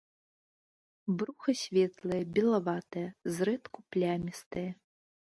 [1.21, 3.03] Бруха светлае, белаватае,
[3.35, 4.65] зрэдку плямістае.